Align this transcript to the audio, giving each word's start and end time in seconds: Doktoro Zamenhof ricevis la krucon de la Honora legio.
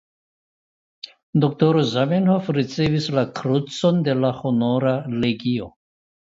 Doktoro 1.43 1.83
Zamenhof 1.91 2.49
ricevis 2.59 3.11
la 3.19 3.27
krucon 3.43 4.03
de 4.11 4.19
la 4.25 4.35
Honora 4.43 4.99
legio. 5.23 5.73